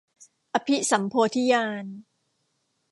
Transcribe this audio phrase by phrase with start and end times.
[0.53, 1.85] อภิสัมโพธิญาณ